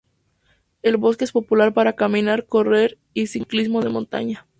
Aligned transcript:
El 0.81 0.97
bosque 0.97 1.25
es 1.25 1.31
popular 1.31 1.75
para 1.75 1.93
caminar, 1.93 2.47
correr 2.47 2.97
y 3.13 3.27
ciclismo 3.27 3.83
de 3.83 3.89
montaña. 3.89 4.47